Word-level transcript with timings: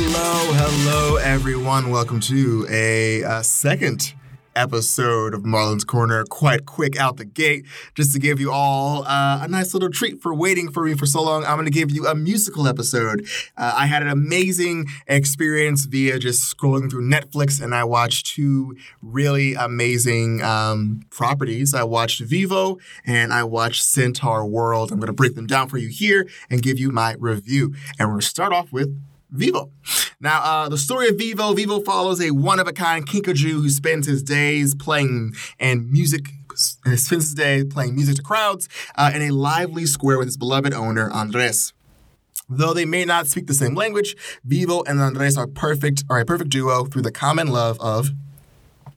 Hello, 0.00 0.52
hello, 0.52 1.16
everyone. 1.16 1.90
Welcome 1.90 2.20
to 2.20 2.64
a 2.70 3.24
uh, 3.24 3.42
second 3.42 4.14
episode 4.54 5.34
of 5.34 5.44
Marlon's 5.44 5.82
Corner. 5.82 6.24
Quite 6.24 6.66
quick 6.66 6.96
out 6.96 7.16
the 7.16 7.24
gate, 7.24 7.66
just 7.96 8.12
to 8.12 8.20
give 8.20 8.38
you 8.38 8.52
all 8.52 9.02
uh, 9.08 9.40
a 9.42 9.48
nice 9.48 9.74
little 9.74 9.90
treat 9.90 10.22
for 10.22 10.32
waiting 10.32 10.70
for 10.70 10.84
me 10.84 10.94
for 10.94 11.04
so 11.04 11.20
long. 11.20 11.44
I'm 11.44 11.56
going 11.56 11.64
to 11.64 11.72
give 11.72 11.90
you 11.90 12.06
a 12.06 12.14
musical 12.14 12.68
episode. 12.68 13.26
Uh, 13.56 13.72
I 13.74 13.86
had 13.86 14.02
an 14.02 14.08
amazing 14.08 14.86
experience 15.08 15.84
via 15.86 16.20
just 16.20 16.56
scrolling 16.56 16.88
through 16.88 17.02
Netflix, 17.02 17.60
and 17.60 17.74
I 17.74 17.82
watched 17.82 18.26
two 18.36 18.76
really 19.02 19.54
amazing 19.54 20.42
um, 20.42 21.00
properties. 21.10 21.74
I 21.74 21.82
watched 21.82 22.20
Vivo 22.20 22.78
and 23.04 23.32
I 23.32 23.42
watched 23.42 23.82
Centaur 23.82 24.46
World. 24.46 24.92
I'm 24.92 25.00
going 25.00 25.08
to 25.08 25.12
break 25.12 25.34
them 25.34 25.48
down 25.48 25.68
for 25.68 25.76
you 25.76 25.88
here 25.88 26.28
and 26.48 26.62
give 26.62 26.78
you 26.78 26.92
my 26.92 27.16
review. 27.18 27.74
And 27.98 28.06
we're 28.06 28.14
going 28.14 28.20
to 28.20 28.26
start 28.26 28.52
off 28.52 28.72
with 28.72 28.96
Vivo. 29.30 29.70
Now, 30.20 30.42
uh, 30.42 30.68
the 30.68 30.78
story 30.78 31.08
of 31.08 31.16
Vivo 31.16 31.52
Vivo 31.54 31.80
follows 31.80 32.20
a 32.20 32.30
one 32.30 32.58
of 32.58 32.66
a 32.66 32.72
kind 32.72 33.06
kinkajou 33.06 33.52
who 33.52 33.68
spends 33.68 34.06
his 34.06 34.22
days 34.22 34.74
playing 34.74 35.34
and 35.58 35.90
music. 35.90 36.28
And 36.84 36.98
spends 36.98 37.26
his 37.26 37.34
day 37.34 37.62
playing 37.62 37.94
music 37.94 38.16
to 38.16 38.22
crowds 38.22 38.68
uh, 38.96 39.12
in 39.14 39.22
a 39.22 39.30
lively 39.30 39.86
square 39.86 40.18
with 40.18 40.26
his 40.26 40.36
beloved 40.36 40.74
owner, 40.74 41.08
Andres. 41.12 41.72
Though 42.48 42.74
they 42.74 42.84
may 42.84 43.04
not 43.04 43.28
speak 43.28 43.46
the 43.46 43.54
same 43.54 43.76
language, 43.76 44.16
Vivo 44.44 44.82
and 44.82 44.98
Andres 44.98 45.36
are 45.36 45.46
perfect, 45.46 46.02
are 46.10 46.18
a 46.18 46.24
perfect 46.24 46.50
duo 46.50 46.86
through 46.86 47.02
the 47.02 47.12
common 47.12 47.48
love 47.48 47.78
of 47.80 48.08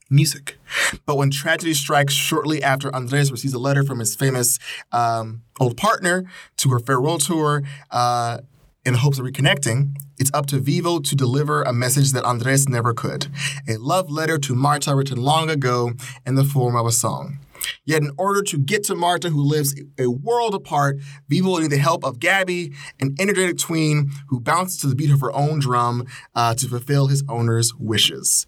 music. 0.09 0.57
But 1.05 1.17
when 1.17 1.31
tragedy 1.31 1.73
strikes 1.73 2.13
shortly 2.13 2.63
after 2.63 2.93
Andres 2.95 3.31
receives 3.31 3.53
a 3.53 3.59
letter 3.59 3.83
from 3.83 3.99
his 3.99 4.15
famous 4.15 4.57
um, 4.91 5.41
old 5.59 5.77
partner 5.77 6.25
to 6.57 6.69
her 6.69 6.79
farewell 6.79 7.17
tour, 7.17 7.63
uh, 7.91 8.39
in 8.85 8.95
hopes 8.95 9.19
of 9.19 9.25
reconnecting, 9.25 9.95
it's 10.17 10.31
up 10.33 10.47
to 10.47 10.59
Vivo 10.59 10.99
to 10.99 11.15
deliver 11.15 11.61
a 11.63 11.73
message 11.73 12.11
that 12.13 12.25
Andres 12.25 12.67
never 12.67 12.93
could 12.93 13.27
a 13.67 13.77
love 13.77 14.09
letter 14.09 14.37
to 14.39 14.55
Marta 14.55 14.95
written 14.95 15.21
long 15.21 15.49
ago 15.49 15.93
in 16.25 16.35
the 16.35 16.43
form 16.43 16.75
of 16.75 16.85
a 16.85 16.91
song. 16.91 17.39
Yet, 17.85 18.01
in 18.01 18.11
order 18.17 18.41
to 18.41 18.57
get 18.57 18.83
to 18.85 18.95
Marta, 18.95 19.29
who 19.29 19.43
lives 19.43 19.79
a 19.99 20.07
world 20.07 20.55
apart, 20.55 20.97
Vivo 21.29 21.49
will 21.49 21.59
need 21.59 21.69
the 21.69 21.77
help 21.77 22.03
of 22.03 22.19
Gabby, 22.19 22.73
an 22.99 23.15
energetic 23.19 23.59
tween 23.59 24.09
who 24.29 24.39
bounces 24.39 24.77
to 24.79 24.87
the 24.87 24.95
beat 24.95 25.11
of 25.11 25.21
her 25.21 25.31
own 25.31 25.59
drum 25.59 26.07
uh, 26.33 26.55
to 26.55 26.67
fulfill 26.67 27.05
his 27.05 27.23
owner's 27.29 27.75
wishes 27.75 28.47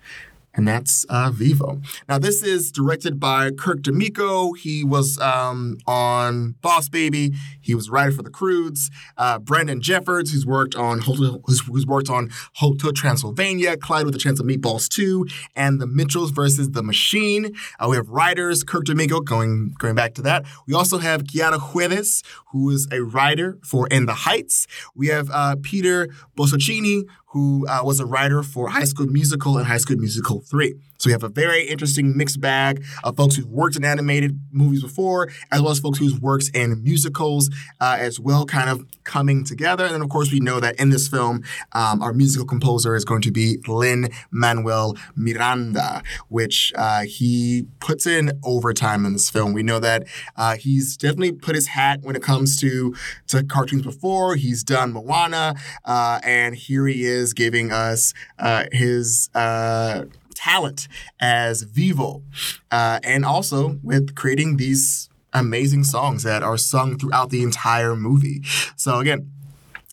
and 0.56 0.68
that's 0.68 1.04
uh, 1.06 1.32
Vivo. 1.32 1.82
Now, 2.08 2.20
this 2.20 2.44
is 2.44 2.72
directed 2.72 3.20
by 3.20 3.52
Kirk 3.52 3.82
DeMicco. 3.82 4.58
He 4.58 4.84
was 4.84 5.20
um, 5.20 5.78
on 5.88 6.56
Boss 6.62 6.90
Baby. 6.90 7.34
He 7.64 7.76
was 7.76 7.88
a 7.88 7.92
writer 7.92 8.12
for 8.12 8.24
The 8.24 8.30
Croods. 8.30 8.92
Uh, 9.18 9.40
Brandon 9.40 9.82
Jeffords, 9.82 10.32
who's 10.32 10.46
worked 10.46 10.76
on 10.76 11.02
who's, 11.02 11.62
who's 11.62 11.88
worked 11.88 12.10
on 12.10 12.30
Hotel 12.56 12.92
Transylvania, 12.92 13.78
Cloudy 13.78 14.06
with 14.06 14.16
a 14.16 14.20
Chance 14.20 14.40
of 14.40 14.46
Meatballs 14.46 14.88
2, 14.90 15.26
and 15.56 15.82
The 15.82 15.88
Mitchells 15.88 16.32
versus 16.32 16.72
The 16.72 16.84
Machine. 16.84 17.54
Uh, 17.80 17.88
we 17.90 17.96
have 17.96 18.10
writers 18.10 18.64
Kirk 18.64 18.86
DeMicco 18.86 19.24
going 19.24 19.74
going 19.80 19.96
back 19.96 20.14
to 20.16 20.22
that. 20.24 20.46
We 20.68 20.74
also 20.74 20.98
have 20.98 21.24
Quiara 21.24 21.60
Hudes, 21.60 22.24
who 22.52 22.70
is 22.70 22.88
a 22.92 23.02
writer 23.02 23.58
for 23.64 23.88
In 23.88 24.06
the 24.06 24.14
Heights. 24.14 24.68
We 24.96 25.08
have 25.08 25.30
uh, 25.32 25.56
Peter 25.62 26.08
Barsocchini, 26.38 27.04
who 27.28 27.66
uh, 27.68 27.82
was 27.84 28.00
a 28.00 28.06
writer 28.06 28.44
for 28.44 28.70
High 28.70 28.84
School 28.84 29.08
Musical 29.08 29.58
and 29.58 29.66
High 29.68 29.78
School 29.78 29.98
Musical 29.98 30.42
3. 30.42 30.76
So 31.04 31.10
we 31.10 31.12
have 31.12 31.24
a 31.24 31.30
very 31.30 31.66
interesting 31.66 32.16
mixed 32.16 32.40
bag 32.40 32.82
of 33.04 33.18
folks 33.18 33.36
who've 33.36 33.50
worked 33.50 33.76
in 33.76 33.84
animated 33.84 34.40
movies 34.54 34.82
before, 34.82 35.30
as 35.52 35.62
well 35.62 35.72
as 35.72 35.80
folks 35.80 36.00
whose 36.00 36.18
works 36.18 36.48
in 36.52 36.82
musicals 36.82 37.50
uh, 37.82 37.98
as 38.00 38.22
well, 38.22 38.46
kind 38.46 38.70
of 38.70 38.86
coming 39.04 39.44
together. 39.44 39.84
And 39.84 39.96
then, 39.96 40.02
of 40.02 40.08
course, 40.08 40.32
we 40.32 40.40
know 40.40 40.62
that 40.62 40.80
in 40.80 40.92
this 40.92 41.10
film, 41.10 41.44
um, 41.74 42.02
our 42.02 42.14
musical 42.14 42.48
composer 42.48 42.96
is 42.96 43.04
going 43.04 43.22
to 43.24 43.32
be 43.32 43.58
Lin 43.68 44.12
Manuel 44.32 44.96
Miranda, 45.14 46.04
which 46.30 46.72
uh, 46.78 47.02
he 47.02 47.68
puts 47.82 48.08
in 48.08 48.40
overtime 48.42 49.06
in 49.06 49.12
this 49.12 49.30
film. 49.30 49.52
We 49.52 49.62
know 49.62 49.80
that 49.80 50.08
uh, 50.38 50.56
he's 50.56 50.96
definitely 50.96 51.34
put 51.34 51.56
his 51.56 51.68
hat 51.68 52.00
when 52.04 52.16
it 52.16 52.24
comes 52.24 52.56
to 52.62 52.96
to 53.28 53.44
cartoons 53.44 53.82
before. 53.82 54.38
He's 54.38 54.64
done 54.64 54.94
Moana, 54.94 55.56
uh, 55.84 56.22
and 56.24 56.56
here 56.56 56.88
he 56.88 57.04
is 57.04 57.34
giving 57.34 57.74
us 57.74 58.14
uh, 58.40 58.68
his 58.72 59.30
uh, 59.36 60.06
talent 60.34 60.88
as 61.20 61.64
Vivo, 61.64 62.24
uh, 62.72 63.00
and 63.04 63.26
also 63.26 63.80
with 63.84 64.16
creating 64.16 64.58
these 64.58 65.10
amazing 65.34 65.84
songs 65.84 66.24
that 66.24 66.44
are 66.44 66.58
sung 66.58 66.98
throughout 66.98 67.30
the 67.30 67.42
entire 67.44 67.96
movie. 67.96 68.42
So 68.76 69.00
again, 69.00 69.32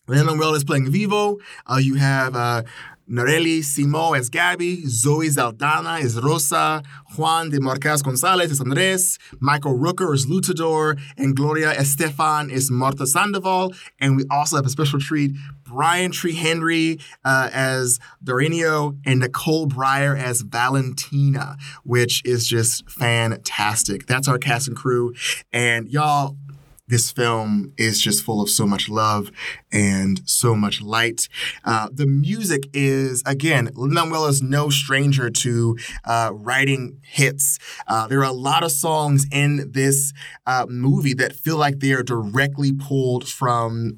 Lin-Manuel 0.07 0.55
is 0.55 0.63
playing 0.63 0.91
Vivo. 0.91 1.37
Uh, 1.65 1.77
you 1.77 1.95
have 1.95 2.35
uh, 2.35 2.63
Ynairaly 3.11 3.59
Simo 3.59 4.17
as 4.17 4.29
Gabby, 4.29 4.83
Zoe 4.87 5.29
Saldana 5.29 5.95
is 5.95 6.17
Rosa, 6.17 6.81
Juan 7.17 7.49
de 7.49 7.59
Marcos 7.59 8.01
Gonzalez 8.01 8.51
is 8.51 8.61
Andres, 8.61 9.19
Michael 9.41 9.77
Rooker 9.77 10.13
is 10.13 10.27
Lutador, 10.27 10.97
and 11.17 11.35
Gloria 11.35 11.73
Estefan 11.73 12.49
is 12.49 12.71
Marta 12.71 13.05
Sandoval. 13.05 13.73
And 13.99 14.15
we 14.15 14.23
also 14.31 14.55
have 14.55 14.65
a 14.65 14.69
special 14.69 14.99
treat, 14.99 15.33
Brian 15.65 16.11
Tyree 16.13 16.35
Henry 16.35 16.99
uh, 17.25 17.49
as 17.51 17.99
Dorinio 18.23 18.97
and 19.05 19.19
Nicole 19.19 19.67
Byer 19.67 20.17
as 20.17 20.41
Valentina, 20.41 21.57
which 21.83 22.21
is 22.23 22.47
just 22.47 22.89
fantastic. 22.89 24.05
That's 24.05 24.29
our 24.29 24.37
cast 24.37 24.69
and 24.69 24.77
crew. 24.77 25.13
And 25.51 25.89
y'all, 25.89 26.37
this 26.87 27.11
film 27.11 27.73
is 27.77 28.01
just 28.01 28.23
full 28.23 28.41
of 28.41 28.49
so 28.49 28.67
much 28.67 28.89
love 28.89 29.31
and 29.71 30.21
so 30.25 30.55
much 30.55 30.81
light. 30.81 31.29
Uh, 31.63 31.87
the 31.91 32.05
music 32.05 32.63
is, 32.73 33.23
again, 33.25 33.69
Lin-Manuel 33.75 34.25
is 34.25 34.41
no 34.41 34.69
stranger 34.69 35.29
to 35.29 35.77
uh, 36.03 36.31
writing 36.33 36.99
hits. 37.03 37.59
Uh, 37.87 38.07
there 38.07 38.19
are 38.19 38.25
a 38.29 38.33
lot 38.33 38.63
of 38.63 38.71
songs 38.71 39.25
in 39.31 39.71
this 39.71 40.11
uh, 40.45 40.65
movie 40.67 41.13
that 41.13 41.33
feel 41.33 41.57
like 41.57 41.79
they 41.79 41.93
are 41.93 42.03
directly 42.03 42.73
pulled 42.73 43.27
from 43.27 43.97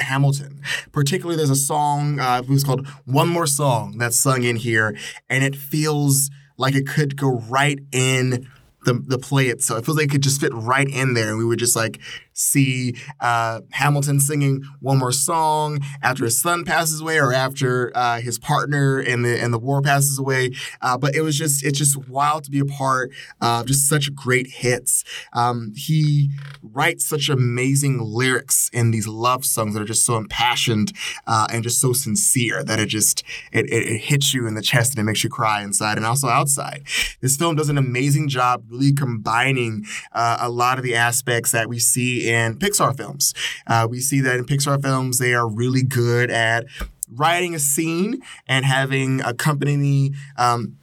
Hamilton. 0.00 0.62
Particularly, 0.92 1.36
there's 1.36 1.50
a 1.50 1.56
song 1.56 2.20
uh, 2.20 2.42
it 2.42 2.48
was 2.48 2.64
called 2.64 2.86
"One 3.04 3.28
More 3.28 3.46
Song" 3.46 3.98
that's 3.98 4.18
sung 4.18 4.44
in 4.44 4.56
here, 4.56 4.96
and 5.28 5.44
it 5.44 5.54
feels 5.54 6.30
like 6.56 6.74
it 6.74 6.86
could 6.86 7.16
go 7.16 7.40
right 7.48 7.78
in 7.92 8.48
the 8.84 8.94
the 8.94 9.18
play 9.18 9.46
itself. 9.48 9.80
It 9.80 9.84
feels 9.86 9.96
like 9.96 10.06
it 10.06 10.10
could 10.10 10.22
just 10.22 10.40
fit 10.40 10.52
right 10.54 10.88
in 10.88 11.14
there, 11.14 11.28
and 11.30 11.38
we 11.38 11.44
were 11.44 11.56
just 11.56 11.76
like 11.76 12.00
see 12.32 12.94
uh, 13.20 13.60
Hamilton 13.72 14.20
singing 14.20 14.62
one 14.80 14.98
more 14.98 15.12
song 15.12 15.80
after 16.02 16.24
his 16.24 16.40
son 16.40 16.64
passes 16.64 17.00
away 17.00 17.18
or 17.18 17.32
after 17.32 17.92
uh, 17.94 18.20
his 18.20 18.38
partner 18.38 19.00
in 19.00 19.22
the 19.22 19.42
in 19.42 19.50
the 19.50 19.58
war 19.58 19.82
passes 19.82 20.18
away. 20.18 20.52
Uh, 20.80 20.96
but 20.96 21.14
it 21.14 21.22
was 21.22 21.36
just 21.36 21.64
it's 21.64 21.78
just 21.78 21.96
wild 22.08 22.44
to 22.44 22.50
be 22.50 22.60
a 22.60 22.64
part 22.64 23.10
of 23.40 23.66
just 23.66 23.88
such 23.88 24.14
great 24.14 24.46
hits. 24.46 25.04
Um, 25.32 25.72
he 25.76 26.30
writes 26.62 27.06
such 27.06 27.28
amazing 27.28 27.98
lyrics 28.00 28.70
in 28.72 28.90
these 28.90 29.06
love 29.06 29.44
songs 29.44 29.74
that 29.74 29.82
are 29.82 29.86
just 29.86 30.04
so 30.04 30.16
impassioned 30.16 30.92
uh, 31.26 31.46
and 31.52 31.62
just 31.62 31.80
so 31.80 31.92
sincere 31.92 32.62
that 32.64 32.78
it 32.78 32.86
just 32.86 33.22
it, 33.52 33.66
it, 33.66 33.86
it 33.86 33.98
hits 33.98 34.32
you 34.34 34.46
in 34.46 34.54
the 34.54 34.62
chest 34.62 34.92
and 34.92 35.00
it 35.00 35.04
makes 35.04 35.24
you 35.24 35.30
cry 35.30 35.62
inside 35.62 35.96
and 35.96 36.06
also 36.06 36.28
outside. 36.28 36.84
This 37.20 37.36
film 37.36 37.56
does 37.56 37.68
an 37.68 37.78
amazing 37.78 38.28
job 38.28 38.64
really 38.68 38.92
combining 38.92 39.84
uh, 40.12 40.38
a 40.40 40.48
lot 40.48 40.78
of 40.78 40.84
the 40.84 40.94
aspects 40.94 41.52
that 41.52 41.68
we 41.68 41.78
see 41.78 42.19
in 42.28 42.58
Pixar 42.58 42.96
films. 42.96 43.34
Uh, 43.66 43.86
we 43.88 44.00
see 44.00 44.20
that 44.20 44.36
in 44.36 44.44
Pixar 44.44 44.82
films, 44.82 45.18
they 45.18 45.34
are 45.34 45.48
really 45.48 45.82
good 45.82 46.30
at 46.30 46.66
writing 47.12 47.54
a 47.54 47.58
scene 47.58 48.22
and 48.46 48.64
having 48.64 49.20
accompanying 49.22 50.14
um, 50.36 50.76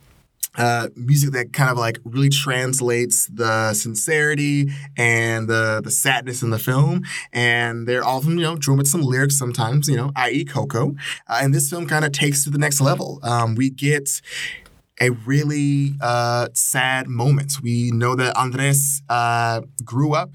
uh, 0.58 0.90
music 0.96 1.32
that 1.32 1.54
kind 1.54 1.70
of 1.70 1.78
like 1.78 2.00
really 2.04 2.30
translates 2.30 3.28
the 3.28 3.74
sincerity 3.74 4.70
and 4.98 5.48
the 5.48 5.82
the 5.84 5.92
sadness 5.92 6.42
in 6.42 6.50
the 6.50 6.60
film, 6.60 7.04
and 7.32 7.88
they're 7.88 8.04
often 8.04 8.38
you 8.38 8.44
know 8.44 8.56
drawn 8.56 8.78
with 8.78 8.88
some 8.88 9.02
lyrics 9.02 9.38
sometimes, 9.38 9.88
you 9.88 9.96
know, 9.96 10.12
i.e. 10.16 10.44
Coco, 10.44 10.96
uh, 11.28 11.40
and 11.42 11.54
this 11.54 11.70
film 11.70 11.86
kind 11.86 12.04
of 12.04 12.12
takes 12.12 12.44
to 12.44 12.50
the 12.50 12.58
next 12.58 12.82
level. 12.82 13.20
Um, 13.24 13.56
we 13.56 13.70
get 13.70 14.22
a 15.00 15.12
really 15.12 15.94
uh, 16.02 16.48
sad 16.54 17.08
moment. 17.08 17.62
We 17.62 17.92
know 17.92 18.16
that 18.16 18.36
Andres 18.36 19.04
uh, 19.10 19.62
grew 19.88 20.14
up 20.14 20.30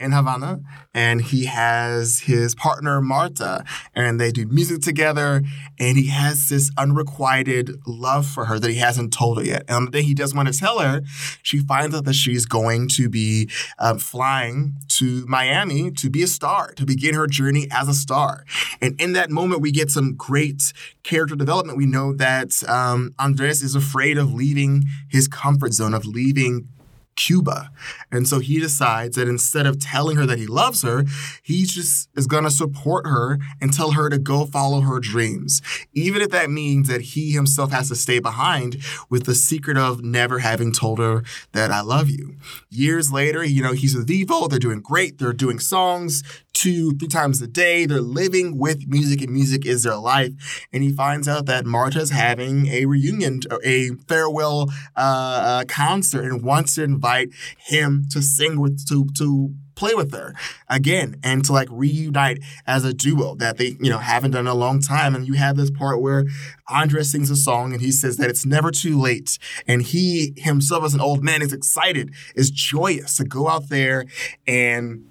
in 0.00 0.10
Havana 0.12 0.60
and 0.92 1.20
he 1.20 1.44
has 1.44 2.20
his 2.20 2.54
partner 2.54 3.00
Marta 3.00 3.64
and 3.94 4.20
they 4.20 4.32
do 4.32 4.46
music 4.46 4.82
together 4.82 5.42
and 5.78 5.96
he 5.96 6.08
has 6.08 6.48
this 6.48 6.70
unrequited 6.76 7.70
love 7.86 8.26
for 8.26 8.46
her 8.46 8.58
that 8.58 8.70
he 8.70 8.78
hasn't 8.78 9.12
told 9.12 9.38
her 9.38 9.44
yet. 9.44 9.64
And 9.68 9.76
on 9.76 9.84
the 9.86 9.90
day 9.92 10.02
he 10.02 10.14
does 10.14 10.34
want 10.34 10.52
to 10.52 10.58
tell 10.58 10.80
her, 10.80 11.02
she 11.42 11.58
finds 11.58 11.94
out 11.94 12.04
that 12.04 12.14
she's 12.14 12.46
going 12.46 12.88
to 12.88 13.08
be 13.08 13.48
um, 13.78 13.98
flying 13.98 14.74
to 14.88 15.24
Miami 15.26 15.90
to 15.92 16.10
be 16.10 16.22
a 16.22 16.26
star, 16.26 16.72
to 16.74 16.84
begin 16.84 17.14
her 17.14 17.26
journey 17.26 17.68
as 17.70 17.88
a 17.88 17.94
star. 17.94 18.44
And 18.80 19.00
in 19.00 19.12
that 19.12 19.30
moment, 19.30 19.60
we 19.60 19.70
get 19.70 19.90
some 19.90 20.14
great 20.14 20.72
character 21.02 21.36
development. 21.36 21.78
We 21.78 21.86
know 21.86 22.12
that 22.14 22.62
um, 22.68 23.14
Andres 23.18 23.62
is 23.62 23.74
afraid 23.74 24.18
of 24.18 24.32
leaving 24.32 24.84
his 25.08 25.28
comfort 25.28 25.72
zone, 25.72 25.94
of 25.94 26.06
leaving 26.06 26.68
Cuba. 27.16 27.70
And 28.10 28.26
so 28.26 28.38
he 28.38 28.58
decides 28.58 29.16
that 29.16 29.28
instead 29.28 29.66
of 29.66 29.78
telling 29.78 30.16
her 30.16 30.26
that 30.26 30.38
he 30.38 30.46
loves 30.46 30.82
her, 30.82 31.04
he 31.42 31.64
just 31.64 32.08
is 32.16 32.26
going 32.26 32.44
to 32.44 32.50
support 32.50 33.06
her 33.06 33.38
and 33.60 33.72
tell 33.72 33.92
her 33.92 34.08
to 34.08 34.18
go 34.18 34.46
follow 34.46 34.80
her 34.80 35.00
dreams. 35.00 35.62
Even 35.92 36.22
if 36.22 36.30
that 36.30 36.50
means 36.50 36.88
that 36.88 37.00
he 37.00 37.32
himself 37.32 37.70
has 37.70 37.88
to 37.88 37.96
stay 37.96 38.18
behind 38.18 38.82
with 39.08 39.24
the 39.24 39.34
secret 39.34 39.76
of 39.76 40.02
never 40.02 40.40
having 40.40 40.72
told 40.72 40.98
her 40.98 41.22
that 41.52 41.70
I 41.70 41.80
love 41.80 42.08
you. 42.08 42.36
Years 42.70 43.12
later, 43.12 43.44
you 43.44 43.62
know, 43.62 43.72
he's 43.72 43.94
with 43.94 44.06
Vivo. 44.06 44.48
They're 44.48 44.58
doing 44.58 44.80
great. 44.80 45.18
They're 45.18 45.32
doing 45.32 45.58
songs 45.58 46.22
two, 46.64 46.96
three 46.96 47.08
times 47.08 47.42
a 47.42 47.46
day. 47.46 47.84
They're 47.84 48.00
living 48.00 48.56
with 48.58 48.88
music, 48.88 49.20
and 49.20 49.30
music 49.30 49.66
is 49.66 49.82
their 49.82 49.96
life. 49.96 50.66
And 50.72 50.82
he 50.82 50.92
finds 50.92 51.28
out 51.28 51.44
that 51.44 51.66
Marta's 51.66 52.10
having 52.10 52.68
a 52.68 52.86
reunion, 52.86 53.40
a 53.62 53.90
farewell 54.08 54.70
uh, 54.96 55.60
uh, 55.60 55.64
concert, 55.68 56.24
and 56.24 56.42
wants 56.42 56.76
to 56.76 56.82
invite 56.82 57.28
him 57.58 58.06
to 58.12 58.22
sing 58.22 58.58
with 58.60 58.88
to 58.88 59.06
to 59.18 59.54
play 59.74 59.92
with 59.92 60.14
her 60.14 60.32
again 60.68 61.16
and 61.24 61.44
to 61.44 61.52
like 61.52 61.68
reunite 61.70 62.38
as 62.64 62.84
a 62.84 62.94
duo 62.94 63.34
that 63.34 63.58
they 63.58 63.76
you 63.80 63.90
know 63.90 63.98
haven't 63.98 64.30
done 64.30 64.42
in 64.42 64.46
a 64.46 64.54
long 64.54 64.80
time 64.80 65.16
and 65.16 65.26
you 65.26 65.34
have 65.34 65.56
this 65.56 65.68
part 65.68 66.00
where 66.00 66.24
andres 66.68 67.10
sings 67.10 67.28
a 67.28 67.34
song 67.34 67.72
and 67.72 67.80
he 67.80 67.90
says 67.90 68.16
that 68.16 68.30
it's 68.30 68.46
never 68.46 68.70
too 68.70 68.96
late 68.96 69.36
and 69.66 69.82
he 69.82 70.32
himself 70.36 70.84
as 70.84 70.94
an 70.94 71.00
old 71.00 71.24
man 71.24 71.42
is 71.42 71.52
excited 71.52 72.14
is 72.36 72.52
joyous 72.52 73.16
to 73.16 73.24
go 73.24 73.48
out 73.48 73.68
there 73.68 74.04
and 74.46 75.04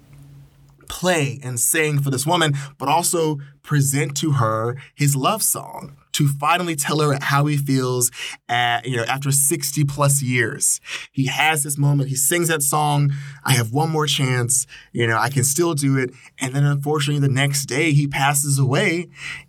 play 0.88 1.38
and 1.42 1.58
sing 1.58 2.00
for 2.00 2.10
this 2.10 2.26
woman, 2.26 2.54
but 2.78 2.88
also 2.88 3.38
present 3.62 4.16
to 4.18 4.32
her 4.32 4.76
his 4.94 5.16
love 5.16 5.42
song 5.42 5.96
to 6.12 6.28
finally 6.28 6.76
tell 6.76 7.00
her 7.00 7.18
how 7.20 7.46
he 7.46 7.56
feels 7.56 8.10
at, 8.48 8.86
you 8.86 8.96
know, 8.96 9.04
after 9.04 9.32
60 9.32 9.84
plus 9.84 10.22
years. 10.22 10.80
He 11.10 11.26
has 11.26 11.64
this 11.64 11.76
moment, 11.76 12.08
he 12.08 12.14
sings 12.14 12.48
that 12.48 12.62
song, 12.62 13.12
I 13.44 13.52
have 13.52 13.72
one 13.72 13.90
more 13.90 14.06
chance, 14.06 14.66
you 14.92 15.06
know, 15.06 15.18
I 15.18 15.28
can 15.28 15.44
still 15.44 15.74
do 15.74 15.98
it. 15.98 16.10
And 16.40 16.54
then 16.54 16.64
unfortunately 16.64 17.26
the 17.26 17.32
next 17.32 17.66
day 17.66 17.92
he 17.92 18.06
passes 18.06 18.58
away 18.58 19.08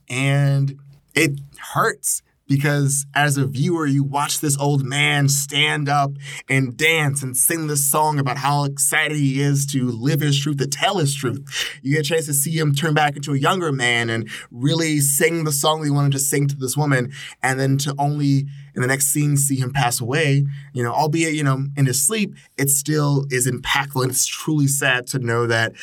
and 0.10 0.80
it 1.14 1.40
hurts 1.74 2.24
because 2.48 3.06
as 3.14 3.38
a 3.38 3.46
viewer, 3.46 3.86
you 3.86 4.04
watch 4.04 4.40
this 4.40 4.58
old 4.58 4.84
man 4.84 5.28
stand 5.30 5.90
up 5.90 6.12
and 6.50 6.78
dance 6.78 7.24
and 7.24 7.36
sing 7.36 7.68
this 7.68 7.90
song 7.90 8.20
about 8.20 8.38
how 8.38 8.64
excited 8.66 9.18
he 9.18 9.42
is 9.42 9.66
to 9.68 9.90
live 9.90 10.22
his 10.22 10.40
truth, 10.40 10.58
to 10.58 10.68
tell 10.68 10.98
his 10.98 11.16
truth. 11.16 11.42
You 11.82 11.94
get 11.94 12.06
a 12.06 12.10
chance 12.10 12.26
to 12.28 12.34
see 12.34 12.58
him 12.58 12.74
turn 12.74 12.94
back 12.94 13.16
into 13.16 13.34
a 13.34 13.38
younger 13.38 13.72
man 13.72 14.10
and 14.10 14.30
really 14.52 15.00
sing 15.00 15.44
the 15.44 15.52
song 15.52 15.80
that 15.80 15.86
he 15.86 15.92
wanted 15.92 16.12
to 16.14 16.20
sing 16.20 16.48
to 16.48 16.56
this 16.56 16.78
woman, 16.78 17.12
and 17.42 17.60
then 17.60 17.78
to 17.80 17.96
only 17.98 18.46
in 18.76 18.82
the 18.82 18.88
next 18.88 19.08
scene 19.08 19.38
see 19.38 19.56
him 19.56 19.72
pass 19.72 20.02
away, 20.02 20.46
you 20.74 20.84
know, 20.84 20.92
albeit, 20.92 21.34
you 21.34 21.44
know, 21.44 21.66
in 21.78 21.86
his 21.86 22.06
sleep, 22.06 22.36
it 22.58 22.70
still 22.70 23.26
is 23.32 23.50
impactful 23.50 24.02
and 24.02 24.12
it's 24.12 24.26
truly 24.26 24.68
sad 24.68 25.08
to 25.08 25.20
know 25.20 25.48
that 25.48 25.74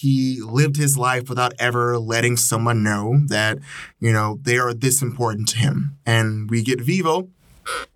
he 0.00 0.40
lived 0.40 0.76
his 0.76 0.96
life 0.96 1.28
without 1.28 1.52
ever 1.58 1.98
letting 1.98 2.38
someone 2.38 2.82
know 2.82 3.20
that, 3.26 3.58
you 3.98 4.10
know, 4.10 4.38
they 4.40 4.56
are 4.56 4.72
this 4.72 5.02
important 5.02 5.46
to 5.50 5.58
him. 5.58 5.98
And 6.06 6.48
we 6.48 6.62
get 6.62 6.80
Vivo, 6.80 7.28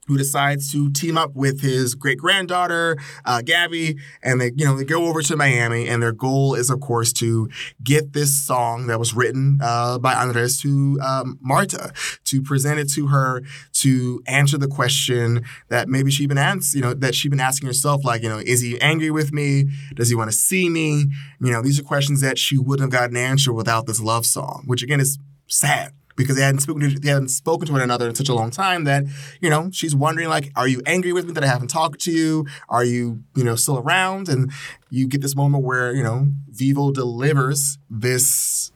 who 0.07 0.19
decides 0.19 0.71
to 0.73 0.91
team 0.91 1.17
up 1.17 1.35
with 1.35 1.61
his 1.61 1.95
great 1.95 2.19
granddaughter, 2.19 2.97
uh, 3.25 3.41
Gabby, 3.43 3.97
and 4.23 4.41
they, 4.41 4.53
you 4.55 4.65
know, 4.65 4.77
they 4.77 4.85
go 4.85 5.07
over 5.07 5.23
to 5.23 5.37
Miami, 5.37 5.89
and 5.89 6.03
their 6.03 6.13
goal 6.13 6.55
is, 6.55 6.71
of 6.71 6.81
course, 6.81 7.13
to 7.15 7.49
get 7.83 8.13
this 8.13 8.47
song 8.47 8.87
that 8.87 8.99
was 8.99 9.15
written 9.15 9.59
uh, 9.63 9.99
by 9.99 10.15
Andres 10.15 10.61
to 10.61 10.99
um, 11.03 11.39
Marta, 11.41 11.93
to 12.25 12.43
present 12.43 12.79
it 12.79 12.91
to 12.91 13.07
her, 13.09 13.43
to 13.73 14.23
answer 14.27 14.59
the 14.59 14.69
question 14.69 15.45
that 15.69 15.89
maybe 15.89 16.11
she'd 16.11 16.29
been 16.29 16.39
asked, 16.39 16.75
you 16.75 16.83
know, 16.83 16.95
that 16.95 17.15
she'd 17.15 17.31
been 17.31 17.41
asking 17.41 17.67
herself, 17.67 18.05
like, 18.05 18.23
you 18.23 18.29
know, 18.29 18.39
is 18.39 18.61
he 18.61 18.81
angry 18.81 19.11
with 19.11 19.33
me? 19.33 19.71
Does 19.95 20.09
he 20.09 20.15
want 20.15 20.31
to 20.31 20.37
see 20.37 20.69
me? 20.69 21.07
You 21.41 21.53
know, 21.53 21.63
these 21.63 21.81
are 21.81 21.83
questions 21.83 22.21
that 22.21 22.39
she 22.39 22.59
wouldn't 22.59 22.93
have 22.93 23.01
gotten 23.01 23.17
answered 23.17 23.55
without 23.55 23.87
this 23.87 24.01
love 24.01 24.27
song, 24.27 24.65
which 24.67 24.83
again 24.83 25.01
is 25.01 25.19
sad 25.47 25.93
because 26.17 26.37
they 26.37 26.43
hadn't 26.43 26.61
spoken 26.61 26.91
to 26.91 26.99
they 26.99 27.11
hadn't 27.11 27.29
spoken 27.29 27.67
to 27.67 27.73
one 27.73 27.83
another 27.83 28.09
in 28.09 28.15
such 28.15 28.29
a 28.29 28.35
long 28.35 28.51
time 28.51 28.85
that 28.85 29.05
you 29.41 29.51
know 29.51 29.71
she's 29.73 29.95
wondering 29.95 30.29
like 30.29 30.53
are 30.57 30.69
you 30.69 30.83
angry 30.87 31.13
with 31.13 31.27
me 31.27 31.33
that 31.33 31.45
I 31.45 31.49
haven't 31.49 31.69
talked 31.69 32.01
to 32.03 32.13
you? 32.13 32.47
Are 32.69 32.85
you 32.85 33.23
you 33.35 33.45
know 33.45 33.57
still 33.57 33.79
around? 33.79 34.29
And 34.29 34.53
you 34.91 35.07
get 35.07 35.21
this 35.21 35.37
moment 35.37 35.65
where 35.65 35.95
you 35.95 36.03
know 36.03 36.29
Vivo 36.49 36.93
delivers 36.93 37.79
this 37.91 38.73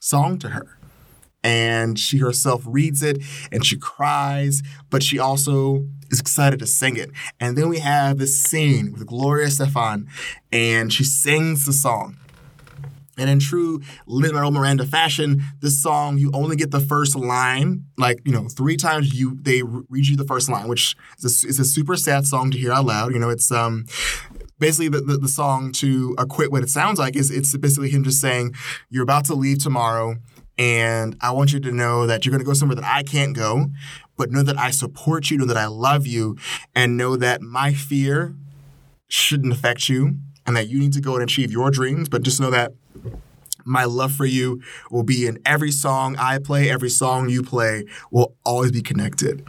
song 0.00 0.38
to 0.38 0.50
her. 0.50 0.78
And 1.42 1.98
she 1.98 2.18
herself 2.18 2.62
reads 2.66 3.02
it 3.02 3.22
and 3.52 3.66
she 3.66 3.76
cries 3.76 4.62
but 4.88 5.02
she 5.02 5.18
also 5.18 5.84
is 6.10 6.20
excited 6.20 6.58
to 6.60 6.66
sing 6.66 6.96
it. 6.96 7.10
And 7.38 7.58
then 7.58 7.68
we 7.68 7.80
have 7.80 8.18
this 8.18 8.40
scene 8.40 8.92
with 8.92 9.06
Gloria 9.06 9.48
Estefan, 9.48 10.06
and 10.52 10.92
she 10.92 11.04
sings 11.04 11.66
the 11.66 11.72
song 11.72 12.16
and 13.18 13.30
in 13.30 13.38
true 13.38 13.80
Lin-Manuel 14.06 14.50
Miranda 14.50 14.84
fashion, 14.84 15.42
this 15.60 15.82
song 15.82 16.18
you 16.18 16.30
only 16.32 16.56
get 16.56 16.70
the 16.70 16.80
first 16.80 17.16
line, 17.16 17.84
like 17.96 18.20
you 18.24 18.32
know, 18.32 18.48
three 18.48 18.76
times 18.76 19.14
you 19.14 19.38
they 19.40 19.62
read 19.62 20.06
you 20.06 20.16
the 20.16 20.24
first 20.24 20.48
line, 20.48 20.68
which 20.68 20.96
is 21.18 21.44
a, 21.44 21.48
a 21.62 21.64
super 21.64 21.96
sad 21.96 22.26
song 22.26 22.50
to 22.50 22.58
hear 22.58 22.72
out 22.72 22.86
loud. 22.86 23.12
You 23.12 23.18
know, 23.18 23.30
it's 23.30 23.50
um 23.50 23.86
basically 24.58 24.88
the, 24.88 25.00
the, 25.00 25.16
the 25.18 25.28
song 25.28 25.72
to 25.72 26.14
acquit 26.18 26.50
what 26.50 26.62
it 26.62 26.70
sounds 26.70 26.98
like 26.98 27.16
is 27.16 27.30
it's 27.30 27.56
basically 27.56 27.90
him 27.90 28.04
just 28.04 28.20
saying 28.20 28.54
you're 28.88 29.02
about 29.02 29.24
to 29.26 29.34
leave 29.34 29.58
tomorrow 29.58 30.16
and 30.56 31.16
I 31.20 31.32
want 31.32 31.52
you 31.52 31.60
to 31.60 31.72
know 31.72 32.06
that 32.06 32.24
you're 32.24 32.30
going 32.30 32.40
to 32.40 32.46
go 32.46 32.52
somewhere 32.54 32.76
that 32.76 32.84
I 32.84 33.02
can't 33.02 33.34
go, 33.34 33.66
but 34.16 34.30
know 34.30 34.42
that 34.42 34.56
I 34.58 34.70
support 34.70 35.30
you, 35.30 35.38
know 35.38 35.46
that 35.46 35.56
I 35.56 35.66
love 35.66 36.06
you, 36.06 36.36
and 36.74 36.96
know 36.96 37.16
that 37.16 37.42
my 37.42 37.74
fear 37.74 38.34
shouldn't 39.08 39.52
affect 39.52 39.88
you 39.88 40.16
and 40.46 40.56
that 40.56 40.68
you 40.68 40.78
need 40.78 40.92
to 40.92 41.00
go 41.00 41.14
and 41.14 41.22
achieve 41.22 41.50
your 41.50 41.70
dreams, 41.70 42.08
but 42.08 42.22
just 42.22 42.40
know 42.40 42.50
that 42.50 42.72
my 43.64 43.84
love 43.84 44.12
for 44.12 44.26
you 44.26 44.60
will 44.90 45.02
be 45.02 45.26
in 45.26 45.38
every 45.44 45.70
song 45.70 46.16
I 46.18 46.38
play, 46.38 46.70
every 46.70 46.90
song 46.90 47.28
you 47.28 47.42
play 47.42 47.84
will 48.10 48.36
always 48.44 48.72
be 48.72 48.82
connected. 48.82 49.46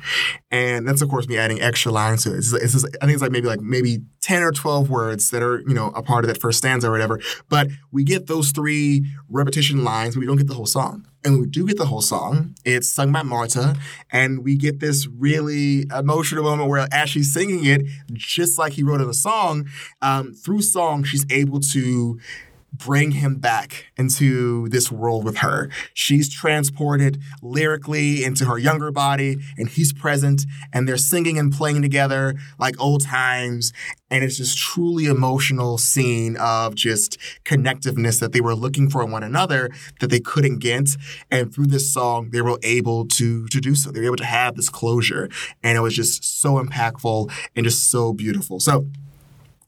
And 0.51 0.87
that's 0.87 1.01
of 1.01 1.09
course 1.09 1.27
me 1.27 1.37
adding 1.37 1.61
extra 1.61 1.91
lines 1.91 2.23
to 2.23 2.33
it. 2.33 2.37
It's, 2.37 2.53
it's 2.53 2.73
just, 2.73 2.85
I 3.01 3.05
think 3.05 3.13
it's 3.13 3.21
like 3.21 3.31
maybe 3.31 3.47
like 3.47 3.61
maybe 3.61 3.99
10 4.25 4.41
or 4.41 4.51
12 4.51 4.89
words 4.89 5.29
that 5.29 5.43
are, 5.43 5.59
you 5.67 5.75
know, 5.75 5.89
a 5.89 6.01
part 6.01 6.23
of 6.23 6.27
that 6.27 6.41
first 6.41 6.57
stanza 6.57 6.87
or 6.87 6.91
whatever. 6.91 7.19
But 7.47 7.67
we 7.91 8.03
get 8.03 8.25
those 8.25 8.51
three 8.51 9.05
repetition 9.29 9.83
lines, 9.83 10.17
we 10.17 10.25
don't 10.25 10.37
get 10.37 10.47
the 10.47 10.55
whole 10.55 10.65
song. 10.65 11.05
And 11.23 11.39
we 11.39 11.47
do 11.47 11.67
get 11.67 11.77
the 11.77 11.85
whole 11.85 12.01
song. 12.01 12.55
It's 12.65 12.87
sung 12.87 13.11
by 13.11 13.23
Marta, 13.23 13.75
and 14.11 14.43
we 14.43 14.57
get 14.57 14.79
this 14.79 15.07
really 15.07 15.85
emotional 15.95 16.43
moment 16.43 16.69
where 16.69 16.87
as 16.91 17.09
she's 17.09 17.33
singing 17.33 17.65
it, 17.65 17.81
just 18.13 18.59
like 18.59 18.73
he 18.73 18.83
wrote 18.83 19.01
in 19.01 19.07
the 19.07 19.13
song, 19.13 19.67
um, 20.03 20.33
through 20.33 20.61
song, 20.61 21.03
she's 21.03 21.25
able 21.31 21.59
to 21.59 22.19
bring 22.77 23.11
him 23.11 23.37
back 23.37 23.87
into 23.97 24.67
this 24.69 24.91
world 24.91 25.23
with 25.23 25.37
her. 25.37 25.69
She's 25.93 26.29
transported 26.29 27.21
lyrically 27.41 28.23
into 28.23 28.45
her 28.45 28.57
younger 28.57 28.91
body, 28.91 29.37
and 29.57 29.69
he's 29.69 29.93
present, 29.93 30.43
and 30.73 30.87
they're 30.87 30.97
singing 30.97 31.37
and 31.37 31.51
playing 31.51 31.81
together 31.81 32.35
like 32.59 32.79
old 32.79 33.03
times. 33.03 33.71
And 34.11 34.23
it's 34.23 34.37
just 34.37 34.57
truly 34.57 35.05
emotional 35.05 35.77
scene 35.77 36.37
of 36.37 36.75
just 36.75 37.17
connectiveness 37.43 38.19
that 38.19 38.33
they 38.33 38.41
were 38.41 38.55
looking 38.55 38.89
for 38.89 39.03
in 39.03 39.11
one 39.11 39.23
another 39.23 39.71
that 39.99 40.09
they 40.09 40.19
couldn't 40.19 40.59
get. 40.59 40.89
And 41.31 41.53
through 41.53 41.67
this 41.67 41.91
song, 41.91 42.29
they 42.31 42.41
were 42.41 42.59
able 42.61 43.07
to, 43.07 43.47
to 43.47 43.59
do 43.59 43.73
so. 43.75 43.91
They 43.91 44.01
were 44.01 44.07
able 44.07 44.15
to 44.17 44.25
have 44.25 44.55
this 44.55 44.69
closure. 44.69 45.29
And 45.63 45.77
it 45.77 45.81
was 45.81 45.95
just 45.95 46.39
so 46.39 46.63
impactful 46.63 47.31
and 47.55 47.65
just 47.65 47.89
so 47.89 48.13
beautiful. 48.13 48.59
So 48.59 48.87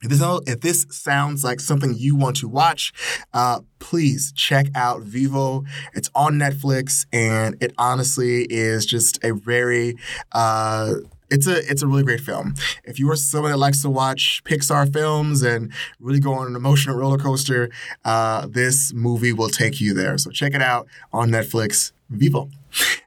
if 0.02 0.10
this, 0.10 0.22
if 0.46 0.62
this 0.62 0.86
sounds 0.90 1.44
like 1.44 1.60
something 1.60 1.94
you 1.96 2.16
want 2.16 2.38
to 2.38 2.48
watch, 2.48 2.94
uh, 3.34 3.62
please 3.80 4.32
check 4.36 4.68
out 4.76 5.02
Vivo. 5.02 5.64
It's 5.94 6.10
on 6.14 6.36
Netflix, 6.36 7.06
and 7.12 7.56
it 7.62 7.74
honestly 7.78 8.44
is 8.50 8.86
just 8.86 9.24
a 9.24 9.34
very 9.34 9.96
uh, 10.32 10.96
it's 11.30 11.48
a 11.48 11.58
it's 11.70 11.82
a 11.82 11.88
really 11.88 12.04
great 12.04 12.22
film. 12.22 12.54
If 12.84 13.00
you 13.00 13.10
are 13.12 13.16
someone 13.16 13.52
that 13.52 13.58
likes 13.58 13.82
to 13.82 13.90
watch 13.90 14.42
Pixar 14.46 14.92
films 14.92 15.42
and 15.42 15.72
really 16.00 16.20
go 16.20 16.34
on 16.34 16.48
an 16.48 16.56
emotional 16.56 16.96
roller 16.96 17.18
coaster, 17.18 17.70
uh, 18.06 18.48
this 18.48 18.94
movie 18.94 19.34
will 19.34 19.50
take 19.50 19.82
you 19.82 19.94
there. 19.94 20.18
So 20.18 20.30
check 20.30 20.54
it 20.54 20.62
out 20.62 20.88
on 21.12 21.30
Netflix. 21.30 21.92
Vivo. 22.10 22.50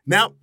Now, 0.06 0.34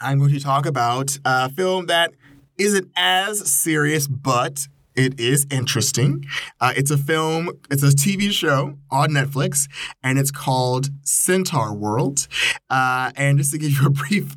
I'm 0.00 0.18
going 0.18 0.32
to 0.32 0.40
talk 0.40 0.66
about 0.66 1.16
a 1.24 1.48
film 1.50 1.86
that 1.86 2.12
isn't 2.58 2.90
as 2.96 3.38
serious, 3.48 4.08
but 4.08 4.66
it 4.94 5.18
is 5.18 5.46
interesting. 5.50 6.24
Uh, 6.60 6.72
it's 6.76 6.90
a 6.90 6.98
film, 6.98 7.50
it's 7.70 7.82
a 7.82 7.86
TV 7.86 8.30
show 8.30 8.78
on 8.90 9.10
Netflix, 9.10 9.68
and 10.02 10.18
it's 10.18 10.30
called 10.30 10.90
Centaur 11.02 11.72
World. 11.72 12.28
Uh, 12.68 13.10
and 13.16 13.38
just 13.38 13.52
to 13.52 13.58
give 13.58 13.70
you 13.72 13.86
a 13.86 13.90
brief 13.90 14.34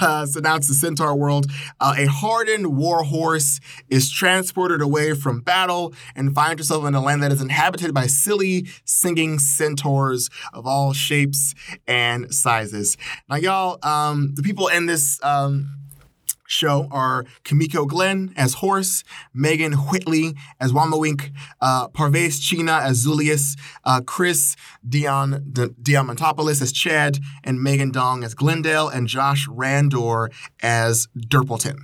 uh, 0.00 0.26
synopsis 0.26 0.80
Centaur 0.80 1.14
World, 1.14 1.46
uh, 1.80 1.94
a 1.98 2.06
hardened 2.06 2.76
war 2.76 3.02
horse 3.02 3.60
is 3.88 4.10
transported 4.10 4.80
away 4.80 5.14
from 5.14 5.40
battle 5.40 5.92
and 6.14 6.34
finds 6.34 6.60
herself 6.60 6.84
in 6.86 6.94
a 6.94 7.00
land 7.00 7.22
that 7.22 7.32
is 7.32 7.42
inhabited 7.42 7.92
by 7.92 8.06
silly, 8.06 8.66
singing 8.84 9.38
centaurs 9.38 10.30
of 10.52 10.66
all 10.66 10.92
shapes 10.92 11.54
and 11.86 12.34
sizes. 12.34 12.96
Now, 13.28 13.36
y'all, 13.36 13.78
um, 13.82 14.34
the 14.34 14.42
people 14.42 14.68
in 14.68 14.86
this. 14.86 15.18
Um, 15.22 15.77
show 16.48 16.88
are 16.90 17.24
Kimiko 17.44 17.84
Glenn 17.84 18.32
as 18.36 18.54
Horse, 18.54 19.04
Megan 19.32 19.74
Hilty 19.74 20.36
as 20.58 20.72
Wammawink, 20.72 21.30
uh, 21.60 21.88
Parvesh 21.88 22.40
Cheena 22.40 22.80
as 22.80 23.04
Zulius, 23.06 23.56
uh, 23.84 24.00
Chris 24.00 24.56
Dion, 24.88 25.44
Diamantopoulos 25.52 26.60
as 26.62 26.72
Chad, 26.72 27.18
and 27.44 27.62
Megan 27.62 27.92
Dong 27.92 28.24
as 28.24 28.34
Glendale, 28.34 28.88
and 28.88 29.06
Josh 29.06 29.46
Radnor 29.46 30.30
as 30.62 31.06
Durpleton, 31.16 31.78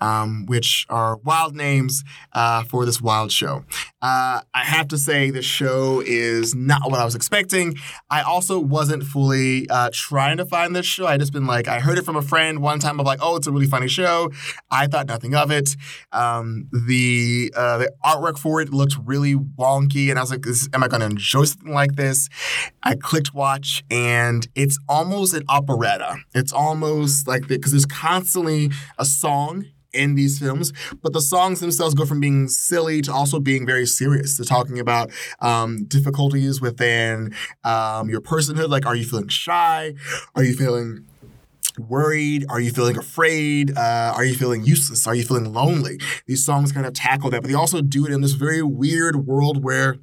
um, 0.00 0.44
which 0.46 0.84
are 0.90 1.16
wild 1.18 1.54
names 1.54 2.02
uh, 2.32 2.64
for 2.64 2.84
this 2.84 3.00
wild 3.00 3.30
show. 3.30 3.64
Uh, 4.02 4.42
I 4.52 4.64
have 4.64 4.88
to 4.88 4.98
say, 4.98 5.30
this 5.30 5.44
show 5.44 6.02
is 6.04 6.54
not 6.54 6.90
what 6.90 7.00
I 7.00 7.04
was 7.04 7.14
expecting. 7.14 7.76
I 8.10 8.22
also 8.22 8.58
wasn't 8.58 9.04
fully 9.04 9.68
uh, 9.70 9.90
trying 9.92 10.38
to 10.38 10.44
find 10.44 10.74
this 10.74 10.86
show. 10.86 11.06
I 11.06 11.16
just 11.18 11.32
been 11.32 11.46
like, 11.46 11.68
I 11.68 11.78
heard 11.78 11.98
it 11.98 12.04
from 12.04 12.16
a 12.16 12.22
friend 12.22 12.60
one 12.60 12.80
time 12.80 12.98
of 12.98 13.06
like, 13.06 13.20
oh, 13.22 13.36
it's 13.36 13.46
a 13.46 13.52
really 13.52 13.66
funny 13.66 13.88
show 13.88 14.07
show. 14.08 14.30
I 14.70 14.86
thought 14.86 15.06
nothing 15.06 15.34
of 15.34 15.50
it. 15.50 15.76
Um, 16.12 16.68
the 16.72 17.52
uh, 17.56 17.78
the 17.78 17.92
artwork 18.04 18.38
for 18.38 18.60
it 18.60 18.70
looked 18.70 18.96
really 19.04 19.34
wonky, 19.34 20.10
and 20.10 20.18
I 20.18 20.22
was 20.22 20.30
like, 20.30 20.44
"Am 20.74 20.82
I 20.82 20.88
going 20.88 21.00
to 21.00 21.06
enjoy 21.06 21.44
something 21.44 21.72
like 21.72 21.96
this?" 21.96 22.28
I 22.82 22.94
clicked 22.94 23.34
watch, 23.34 23.84
and 23.90 24.46
it's 24.54 24.78
almost 24.88 25.34
an 25.34 25.44
operetta. 25.48 26.16
It's 26.34 26.52
almost 26.52 27.26
like 27.28 27.46
because 27.46 27.72
there's 27.72 27.86
constantly 27.86 28.70
a 28.98 29.04
song 29.04 29.66
in 29.94 30.14
these 30.14 30.38
films, 30.38 30.72
but 31.02 31.14
the 31.14 31.20
songs 31.20 31.60
themselves 31.60 31.94
go 31.94 32.04
from 32.04 32.20
being 32.20 32.46
silly 32.46 33.00
to 33.00 33.12
also 33.12 33.40
being 33.40 33.66
very 33.66 33.86
serious. 33.86 34.36
To 34.36 34.44
talking 34.44 34.78
about 34.78 35.10
um, 35.40 35.84
difficulties 35.86 36.60
within 36.60 37.34
um, 37.64 38.08
your 38.10 38.20
personhood. 38.20 38.68
Like, 38.68 38.86
are 38.86 38.94
you 38.94 39.04
feeling 39.04 39.28
shy? 39.28 39.94
Are 40.34 40.44
you 40.44 40.54
feeling 40.54 41.07
worried? 41.80 42.46
Are 42.48 42.60
you 42.60 42.70
feeling 42.70 42.96
afraid? 42.96 43.76
Uh, 43.76 44.12
are 44.14 44.24
you 44.24 44.34
feeling 44.34 44.64
useless? 44.64 45.06
Are 45.06 45.14
you 45.14 45.24
feeling 45.24 45.52
lonely? 45.52 46.00
These 46.26 46.44
songs 46.44 46.72
kind 46.72 46.86
of 46.86 46.92
tackle 46.92 47.30
that, 47.30 47.42
but 47.42 47.48
they 47.48 47.54
also 47.54 47.80
do 47.80 48.06
it 48.06 48.12
in 48.12 48.20
this 48.20 48.32
very 48.32 48.62
weird 48.62 49.26
world 49.26 49.62
where 49.62 49.98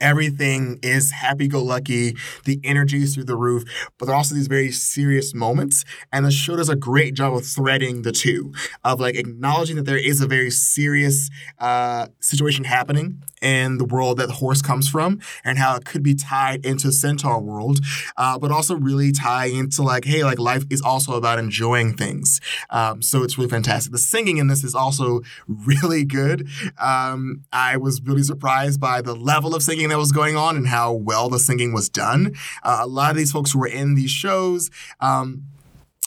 everything 0.00 0.78
is 0.82 1.10
happy 1.10 1.48
go 1.48 1.62
lucky, 1.62 2.16
the 2.44 2.60
energy 2.64 3.02
is 3.02 3.14
through 3.14 3.24
the 3.24 3.36
roof, 3.36 3.64
but 3.98 4.06
there 4.06 4.14
are 4.14 4.18
also 4.18 4.34
these 4.34 4.48
very 4.48 4.70
serious 4.70 5.34
moments. 5.34 5.84
And 6.12 6.24
the 6.24 6.30
show 6.30 6.56
does 6.56 6.68
a 6.68 6.76
great 6.76 7.14
job 7.14 7.34
of 7.34 7.44
threading 7.44 8.02
the 8.02 8.12
two, 8.12 8.52
of 8.84 9.00
like 9.00 9.16
acknowledging 9.16 9.76
that 9.76 9.86
there 9.86 9.96
is 9.96 10.20
a 10.20 10.26
very 10.26 10.50
serious 10.50 11.30
uh, 11.58 12.08
situation 12.20 12.64
happening 12.64 13.22
in 13.40 13.78
the 13.78 13.84
world 13.84 14.18
that 14.18 14.26
the 14.26 14.34
horse 14.34 14.62
comes 14.62 14.88
from 14.88 15.20
and 15.44 15.58
how 15.58 15.76
it 15.76 15.84
could 15.84 16.02
be 16.02 16.14
tied 16.14 16.64
into 16.64 16.90
Centaur 16.92 17.40
world, 17.40 17.78
uh, 18.16 18.38
but 18.38 18.50
also 18.50 18.74
really 18.74 19.12
tie 19.12 19.46
into 19.46 19.82
like, 19.82 20.04
hey, 20.04 20.24
like 20.24 20.38
life 20.38 20.64
is 20.70 20.82
also 20.82 21.14
about 21.14 21.38
enjoying 21.38 21.96
things. 21.96 22.40
Um, 22.70 23.02
so 23.02 23.22
it's 23.22 23.38
really 23.38 23.50
fantastic. 23.50 23.92
The 23.92 23.98
singing 23.98 24.38
in 24.38 24.48
this 24.48 24.64
is 24.64 24.74
also 24.74 25.20
really 25.46 26.04
good. 26.04 26.48
Um, 26.80 27.44
I 27.52 27.76
was 27.76 28.02
really 28.02 28.22
surprised 28.22 28.80
by 28.80 29.00
the 29.02 29.14
level 29.14 29.54
of 29.54 29.62
singing 29.62 29.87
that 29.88 29.98
was 29.98 30.12
going 30.12 30.36
on 30.36 30.56
and 30.56 30.68
how 30.68 30.92
well 30.92 31.28
the 31.28 31.38
singing 31.38 31.72
was 31.72 31.88
done. 31.88 32.34
Uh, 32.62 32.80
a 32.82 32.86
lot 32.86 33.10
of 33.10 33.16
these 33.16 33.32
folks 33.32 33.52
who 33.52 33.58
were 33.58 33.68
in 33.68 33.94
these 33.94 34.10
shows, 34.10 34.70
um, 35.00 35.44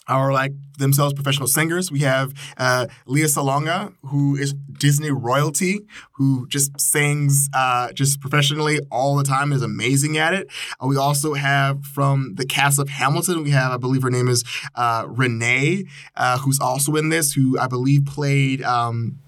are 0.08 0.32
like 0.32 0.52
themselves 0.78 1.14
professional 1.14 1.46
singers. 1.46 1.90
We 1.90 2.00
have 2.00 2.32
uh, 2.56 2.86
Lea 3.06 3.22
Salonga, 3.22 3.94
who 4.06 4.36
is 4.36 4.52
Disney 4.52 5.10
royalty, 5.10 5.80
who 6.12 6.46
just 6.48 6.80
sings 6.80 7.48
uh, 7.54 7.92
just 7.92 8.20
professionally 8.20 8.80
all 8.90 9.16
the 9.16 9.24
time, 9.24 9.52
is 9.52 9.62
amazing 9.62 10.18
at 10.18 10.34
it. 10.34 10.48
Uh, 10.82 10.86
we 10.86 10.96
also 10.96 11.34
have 11.34 11.84
from 11.84 12.34
the 12.34 12.44
cast 12.44 12.78
of 12.78 12.88
Hamilton, 12.88 13.44
we 13.44 13.50
have, 13.50 13.72
I 13.72 13.76
believe 13.76 14.02
her 14.02 14.10
name 14.10 14.28
is 14.28 14.44
uh, 14.74 15.04
Renee, 15.08 15.84
uh, 16.16 16.38
who's 16.38 16.60
also 16.60 16.96
in 16.96 17.08
this, 17.08 17.32
who 17.32 17.58
I 17.58 17.66
believe 17.66 18.04
played. 18.04 18.62
Um, 18.62 19.18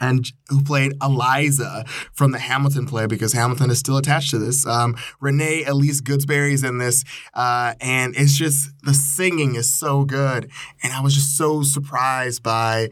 and 0.00 0.26
who 0.48 0.62
played 0.62 0.92
Eliza 1.02 1.84
from 2.12 2.32
the 2.32 2.38
Hamilton 2.38 2.86
play 2.86 3.06
because 3.06 3.32
Hamilton 3.32 3.70
is 3.70 3.78
still 3.78 3.96
attached 3.96 4.30
to 4.30 4.38
this. 4.38 4.66
Um, 4.66 4.96
Renee 5.20 5.64
Elise 5.64 6.00
Goldsberry 6.00 6.52
is 6.52 6.64
in 6.64 6.78
this, 6.78 7.04
uh, 7.34 7.74
and 7.80 8.14
it's 8.16 8.36
just 8.36 8.70
the 8.82 8.94
singing 8.94 9.54
is 9.54 9.70
so 9.70 10.04
good, 10.04 10.50
and 10.82 10.92
I 10.92 11.00
was 11.00 11.14
just 11.14 11.36
so 11.36 11.62
surprised 11.62 12.42
by 12.42 12.90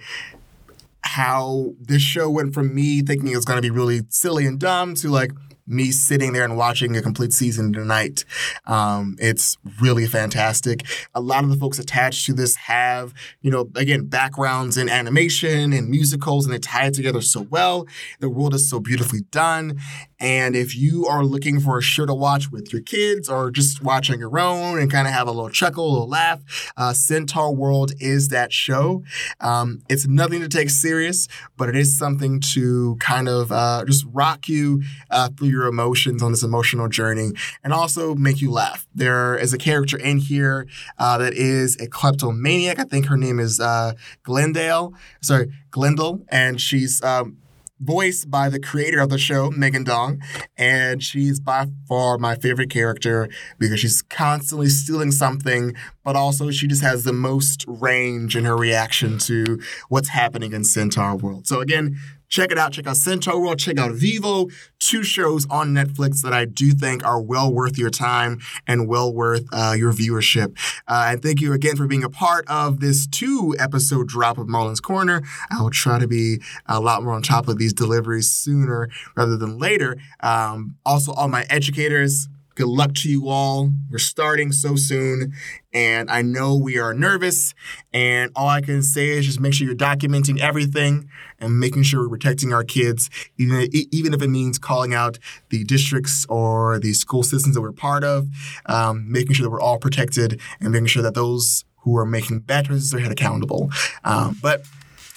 how 1.05 1.75
this 1.81 2.01
show 2.01 2.31
went 2.31 2.55
from 2.55 2.75
me 2.75 3.03
thinking 3.03 3.29
it 3.29 3.37
was 3.37 3.45
going 3.45 3.59
to 3.59 3.63
be 3.63 3.71
really 3.71 4.03
silly 4.09 4.47
and 4.47 4.59
dumb 4.59 4.95
to 4.95 5.09
like 5.09 5.33
me 5.67 5.91
sitting 5.91 6.33
there 6.33 6.45
and 6.45 6.57
watching 6.57 6.97
a 6.97 7.03
complete 7.03 7.33
season 7.33 7.73
tonight. 7.73 8.25
Um, 8.67 9.17
it's 9.19 9.57
really 9.81 10.07
fantastic. 10.07 10.85
A 11.15 11.21
lot 11.21 11.45
of 11.45 11.51
the 11.51 11.57
folks 11.57 11.79
attached 11.79 12.27
to 12.27 12.33
this 12.33 12.57
have, 12.57 13.15
you 13.41 13.51
know, 13.51 13.71
again, 13.77 14.07
backgrounds 14.07 14.77
in 14.77 14.89
animation 14.89 15.73
and 15.73 15.89
musicals, 15.89 16.45
and 16.45 16.55
they 16.55 16.59
tie 16.59 16.87
it 16.87 16.95
together 16.95 17.21
so 17.21 17.43
well. 17.43 17.87
The 18.21 18.29
world 18.29 18.55
is 18.55 18.69
so 18.69 18.81
beautifully 18.81 19.23
done. 19.31 19.79
And 20.23 20.55
if 20.55 20.77
you 20.77 21.07
are 21.07 21.25
looking 21.25 21.59
for 21.59 21.79
a 21.79 21.83
show 21.83 22.07
to 22.07 22.15
watch 22.15 22.53
with 22.53 22.73
your 22.73 22.81
kids 22.81 23.29
or 23.29 23.51
just 23.51 23.83
watch 23.83 24.09
on 24.09 24.21
your 24.21 24.39
own 24.39 24.79
and 24.79 24.89
kind 24.89 25.09
of 25.09 25.13
have 25.13 25.27
a 25.27 25.33
little 25.33 25.51
chuckle, 25.51 25.85
a 25.85 25.91
little 25.91 26.09
laugh, 26.09 26.73
uh, 26.77 26.93
Centaur 26.93 27.53
World 27.53 27.93
is 27.99 28.29
that 28.29 28.53
show. 28.53 29.03
Um, 29.41 29.83
it's 29.89 30.07
nothing 30.07 30.41
to 30.41 30.49
take 30.49 30.71
serious, 30.71 31.27
but 31.57 31.69
it 31.69 31.75
is 31.75 31.99
something 31.99 32.41
to 32.53 32.97
kind 33.01 33.29
of 33.29 33.51
uh, 33.51 33.85
just 33.85 34.07
rock 34.13 34.49
you 34.49 34.85
uh, 35.11 35.29
through 35.37 35.49
your 35.49 35.67
emotions 35.67 36.23
on 36.23 36.31
this 36.31 36.45
emotional 36.45 36.89
journey 36.89 37.33
and 37.65 37.73
also 37.73 38.15
make 38.15 38.41
you 38.41 38.53
laugh. 38.53 38.87
There 38.95 39.37
is 39.37 39.53
a 39.53 39.59
character 39.59 39.99
in 39.99 40.19
here 40.19 40.69
uh, 40.99 41.19
that 41.19 41.35
is 41.35 41.77
a 41.81 41.89
kleptomaniac. 41.89 42.79
I 42.79 42.85
think 42.85 43.07
her 43.07 43.17
name 43.17 43.41
is 43.41 43.59
uh, 43.59 43.95
Glendale. 44.23 44.95
Sorry, 45.21 45.53
Glendale, 45.73 46.21
and 46.29 46.61
she's 46.61 47.03
um, 47.03 47.39
voiced 47.83 48.31
by 48.31 48.49
the 48.49 48.61
creator 48.61 49.01
of 49.01 49.11
the 49.11 49.19
show, 49.19 49.51
Megan 49.51 49.85
Dong, 49.85 50.23
and 50.57 51.03
she's 51.03 51.41
by 51.41 51.67
far 51.89 52.19
my 52.19 52.37
favorite 52.37 52.71
character 52.71 53.29
because 53.59 53.81
she's 53.81 54.03
constantly 54.03 54.69
stealing 54.69 55.11
something, 55.11 55.75
but 56.05 56.17
also 56.17 56.51
she 56.51 56.67
just 56.67 56.83
has 56.83 57.05
the 57.05 57.13
most 57.13 57.65
range 57.67 58.37
in 58.37 58.45
her 58.45 58.57
reaction 58.57 59.19
to 59.19 59.61
what's 59.89 60.09
happening 60.09 60.53
in 60.53 60.65
Centaur 60.65 61.17
World. 61.17 61.47
So 61.47 61.61
again, 61.61 61.99
Check 62.33 62.51
it 62.51 62.57
out. 62.57 62.73
Check 62.73 62.87
out 62.87 62.97
Centaur 62.97 63.39
World. 63.39 63.59
Check 63.59 63.79
out 63.79 63.93
Vivo. 63.93 64.49
Two 64.79 65.03
shows 65.03 65.47
on 65.51 65.75
Netflix 65.75 66.23
that 66.23 66.33
I 66.33 66.47
do 66.47 66.71
think 66.71 67.05
are 67.05 67.21
well 67.21 67.53
worth 67.53 67.77
your 67.77 67.91
time 67.91 68.41
and 68.67 68.89
well 68.89 69.13
worth 69.13 69.45
uh, 69.53 69.75
your 69.77 69.93
viewership. 69.93 70.57
Uh, 70.89 71.09
and 71.09 71.23
thank 71.23 71.43
you 71.43 71.53
again 71.53 71.77
for 71.77 71.87
being 71.87 72.03
a 72.03 72.09
part 72.09 72.47
of 72.49 72.81
this 72.81 73.07
two 73.07 73.55
episode 73.59 74.09
drop 74.09 74.39
of 74.39 74.49
Marlon's 74.49 74.81
Corner. 74.81 75.21
I 75.51 75.61
will 75.61 75.69
try 75.69 75.99
to 75.99 76.09
be 76.09 76.41
a 76.65 76.81
lot 76.81 77.03
more 77.03 77.13
on 77.13 77.21
top 77.21 77.49
of 77.49 77.59
these 77.59 77.75
deliveries 77.75 78.33
sooner 78.33 78.89
rather 79.15 79.37
than 79.37 79.59
later. 79.59 79.99
Um, 80.21 80.77
also, 80.87 81.13
all 81.13 81.29
my 81.29 81.45
educators, 81.51 82.29
Good 82.55 82.69
luck 82.69 82.95
to 82.97 83.09
you 83.09 83.29
all. 83.29 83.71
We're 83.91 83.99
starting 83.99 84.53
so 84.53 84.77
soon, 84.77 85.33
and 85.73 86.11
I 86.11 86.21
know 86.21 86.55
we 86.57 86.79
are 86.79 86.93
nervous. 86.93 87.55
And 87.95 88.31
all 88.37 88.49
I 88.49 88.61
can 88.61 88.83
say 88.83 89.09
is 89.09 89.25
just 89.25 89.41
make 89.41 89.55
sure 89.55 89.67
you're 89.67 89.75
documenting 89.75 90.39
everything 90.39 91.09
and 91.39 91.59
making 91.59 91.85
sure 91.85 92.01
we're 92.01 92.11
protecting 92.11 92.53
our 92.53 92.63
kids, 92.63 93.09
even, 93.39 93.69
even 93.91 94.13
if 94.13 94.21
it 94.21 94.29
means 94.29 94.59
calling 94.59 94.93
out 94.93 95.19
the 95.49 95.65
districts 95.65 96.27
or 96.29 96.79
the 96.79 96.93
school 96.93 97.23
systems 97.23 97.55
that 97.55 97.63
we're 97.63 97.73
part 97.73 98.05
of, 98.05 98.29
um, 98.67 99.11
making 99.11 99.33
sure 99.33 99.45
that 99.45 99.51
we're 99.51 99.61
all 99.61 99.79
protected 99.79 100.41
and 100.61 100.73
making 100.73 100.87
sure 100.87 101.03
that 101.03 101.15
those 101.15 101.65
who 101.79 101.97
are 101.97 102.07
making 102.07 102.41
bad 102.41 102.67
choices 102.67 102.93
are 102.95 102.99
held 102.99 103.13
accountable. 103.13 103.71
Um, 104.05 104.39
but 104.43 104.63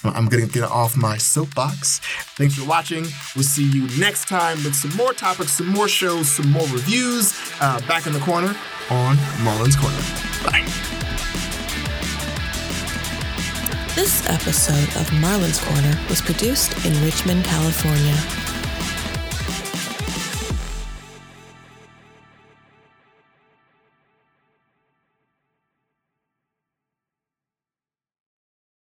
I'm 0.08 0.26
going 0.26 0.46
to 0.46 0.52
get 0.52 0.64
off 0.64 0.96
my 0.96 1.16
soapbox. 1.16 2.00
Thanks 2.36 2.54
for 2.54 2.68
watching. 2.68 3.04
We'll 3.34 3.44
see 3.44 3.64
you 3.64 3.88
next 3.98 4.28
time 4.28 4.56
with 4.64 4.74
some 4.74 4.94
more 4.96 5.12
topics, 5.12 5.52
some 5.52 5.68
more 5.68 5.88
shows, 5.88 6.28
some 6.28 6.50
more 6.50 6.66
reviews. 6.68 7.34
Uh, 7.60 7.80
back 7.86 8.06
in 8.06 8.12
the 8.12 8.20
corner 8.20 8.54
on 8.90 9.16
Marlon's 9.42 9.76
Corner. 9.76 9.96
Bye. 10.44 10.66
This 13.94 14.28
episode 14.28 15.00
of 15.00 15.10
Marlon's 15.20 15.58
Corner 15.58 15.98
was 16.10 16.20
produced 16.20 16.84
in 16.84 16.92
Richmond, 17.02 17.44
California. 17.44 18.45